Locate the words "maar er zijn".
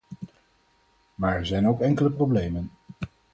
1.15-1.67